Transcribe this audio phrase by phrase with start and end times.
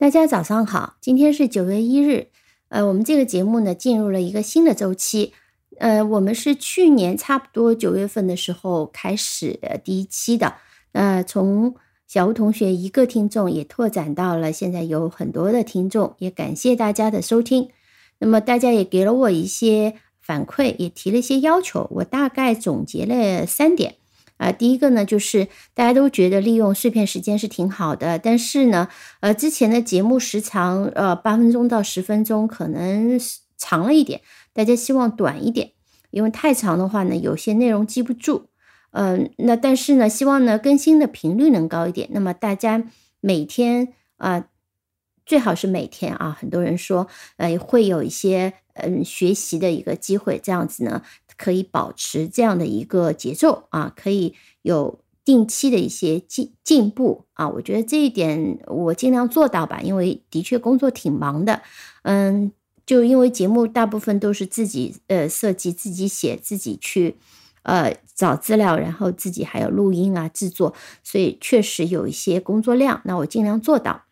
[0.00, 2.28] 大家早上好，今天是九月一日。
[2.70, 5.34] 呃，我们这个节目呢进入了一个新的周期。
[5.76, 10.54] 呃，我们是去年差不多九月份的时候开始第一期的。
[10.92, 11.74] 那从
[12.06, 17.68] 小吴同学一个听众也拓展到了现在有很多的听众，也感谢大家的收听。
[18.20, 23.96] 那么大家也给了我一些反馈，也提了一些要求，我大概总结了三点。
[24.40, 28.88] 啊，第一个呢，就是大家都觉得利用碎片时间是挺好的，但是呢，
[29.20, 33.20] 呃，之前的节目时长，呃，八分钟到十分钟可能
[33.58, 34.22] 长了一点，
[34.54, 35.72] 大家希望短一点，
[36.10, 38.46] 因为太长的话呢，有些内容记不住。
[38.92, 42.08] 嗯，那但是呢，希望呢更新的频率能高一点。
[42.12, 42.82] 那么大家
[43.20, 44.46] 每天啊，
[45.30, 51.02] 最好是每天啊，很多人说，呃，会有一些嗯学习的一个机会，这样子呢。
[51.36, 61.62] 可以保持这样的一个节奏啊，可以有定期的一些进进步啊，我觉得这一点我尽量做到吧，因为的确工作挺忙的，
[62.02, 62.52] 嗯，
[62.84, 67.16] 就因为节目大部分都是自己呃设计、自己写、自己去
[67.62, 73.00] 呃找资料，然后自己还有录音啊制作，所以确实有一些工作量。
[73.04, 74.02] 那我尽量做到，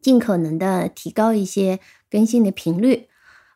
[0.00, 3.08] 尽可能的提高一些更新的频率，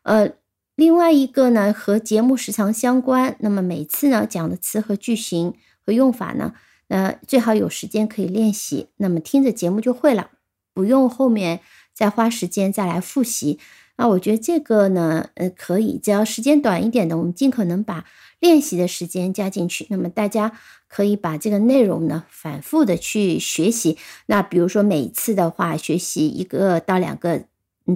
[0.03, 0.33] 呃。
[0.75, 3.35] 另外一个呢，和节目时长相关。
[3.41, 5.53] 那么每次呢讲的词和句型
[5.85, 6.55] 和用法呢，
[6.87, 8.87] 呃，最好有时间可以练习。
[8.97, 10.31] 那么听着节目就会了，
[10.73, 11.59] 不用后面
[11.93, 13.59] 再花时间再来复习。
[13.97, 18.05] 那我觉得这个呢，呃，可以，只要时间短一点的，我们尽可能把
[18.39, 19.87] 练习的时间加进去。
[19.89, 20.51] 那么大家
[20.87, 23.97] 可以把这个内容呢反复的去学习。
[24.25, 27.43] 那比如说每次的话，学习一个到两个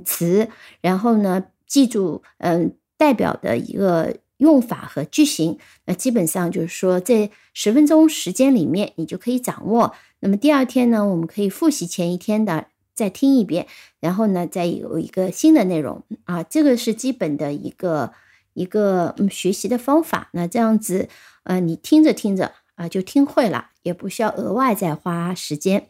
[0.06, 0.50] 词，
[0.82, 1.46] 然后呢。
[1.70, 9.94] 记住，嗯，代表的一个用法和句型，那基本上就是说，这十分钟时间里面，你就可以掌握。
[10.22, 12.68] 那么第二天呢，我们可以复习前一天的，
[12.98, 13.68] 再听一遍，
[14.00, 18.12] 然后呢，再有一个新的内容啊，这个是基本的一个
[18.56, 20.30] 一个嗯学习的方法。
[20.34, 21.08] 那这样子，
[21.44, 25.90] 呃，你听着听着啊，就听会了，也不需要额外再花时间。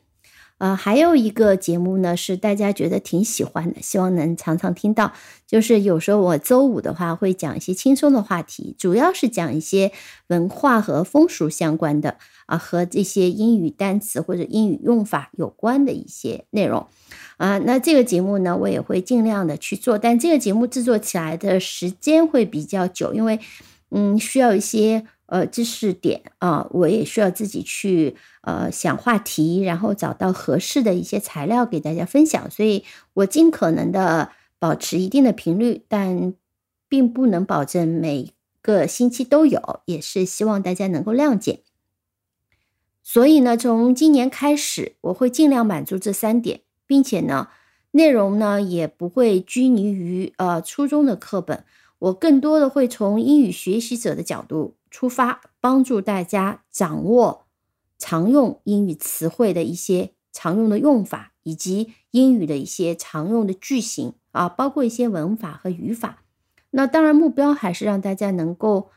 [0.59, 5.13] 呃，还有一个节目呢，是大家觉得挺喜欢的，希望能常常听到。
[5.45, 9.91] 就是有时候我周五的话会讲一些轻松的话题，主要是讲一些
[10.29, 12.17] 文化和风俗相关的
[12.47, 16.87] 啊，和这些英语单词或者英语用法有关的一些内容
[17.37, 17.57] 啊。
[17.59, 23.39] 那这个节目呢，我也会尽量的去做，但这个节目制作起来的时间会比较久，因为
[23.89, 25.07] 嗯，需要一些。
[25.29, 36.33] 呃，知识点啊，我也需要自己去呃想话题，然后找到合适的一些材料给大家分享，所以我尽可能的保持一定的频率，但
[36.87, 38.31] 并不能保证每
[38.61, 41.59] 个星期都有，也是希望大家能够谅解。
[43.03, 47.49] 所以呢，从今年开始，我会尽量满足这三点，并且呢，
[47.91, 51.63] 内容呢也不会拘泥于呃初中的课本，
[51.99, 54.75] 我更多的会从英语学习者的角度。
[54.89, 57.45] 出发，帮助大家掌握
[57.99, 66.23] 常用英语词汇的一些常用的用法，以及英语的一些常用的句型啊，包括一些文法和语法。
[66.71, 68.89] 那当然，目标还是让大家能够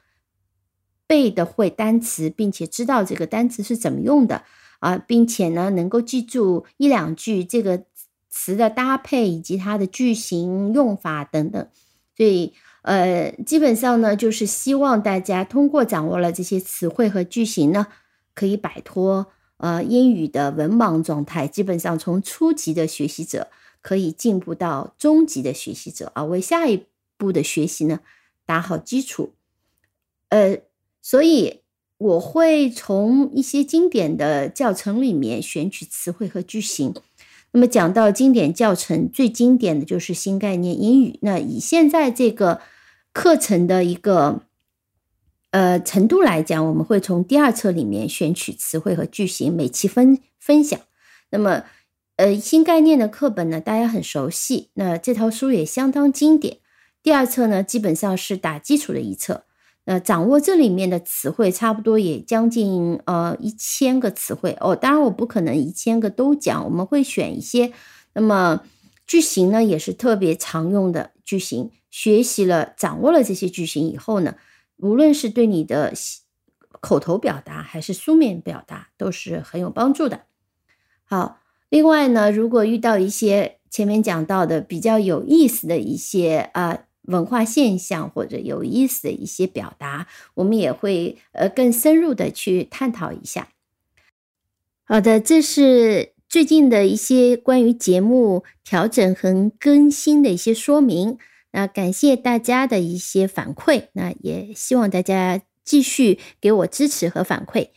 [1.08, 4.44] 背的会单词，并且知道这个单词是怎么用的
[4.80, 7.84] 啊，并且呢，能够记住一两句这个
[8.28, 11.68] 词的搭配以及它的句型用法等等。
[12.16, 12.52] 所以。
[12.82, 17.88] 呃，基本上呢，就是希望大家通过掌握了这些词汇和句型呢，
[18.34, 19.26] 可以摆脱
[19.58, 21.46] 呃英语的文盲状态。
[21.46, 23.48] 基本上从初级的学习者
[23.82, 26.86] 可以进步到中级的学习者啊，为下一
[27.18, 28.00] 步的学习呢
[28.46, 29.34] 打好基础。
[30.30, 30.62] 呃，
[31.02, 31.60] 所以
[32.00, 36.94] 我会从一些经典的教程里面选取词汇和句型。
[37.52, 41.18] 那么讲到经典教程，最经典的就是新概念英语。
[41.20, 42.62] 那以现在这个
[43.12, 44.40] 课程的一个
[45.50, 50.80] 呃程度来讲，我们会从第二册里面选取词汇和句型，每期分分享。
[51.28, 51.64] 那么
[52.16, 56.56] 呃新概念的课本呢，大家很熟悉，那这套书也相当经典。
[57.02, 59.44] 第二册呢，基本上是打基础的一册。
[59.90, 64.76] 呃，掌握这里面的词汇，差不多也将近呃一千个词汇哦。
[64.76, 67.72] 当然，我不可能一千个都讲，我们会选一些。
[68.12, 68.62] 那么
[69.04, 71.72] 句型呢，也是特别常用的句型。
[71.90, 74.36] 学习了、掌握了这些句型以后呢，
[74.76, 75.92] 无论是对你的
[76.78, 80.20] 口头表达还是书面表达，都是很有帮助的。
[81.02, 86.84] 好，另外呢，如果遇到一些前面讲到的比较有意思的一些啊。
[87.10, 93.48] 文化现象或者有意思的一些表达，我们也会呃更深入的去探讨一下。
[94.84, 101.18] 好的，这是最近的一些关于节目调整和更新的一些说明。
[101.52, 107.70] 那感谢大家的一些反馈，那也希望大家继续给我支持和反馈。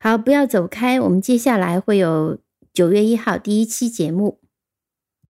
[0.00, 2.38] 好，不要走开，我们接下来会有
[2.74, 4.41] 九月一号第一期节目。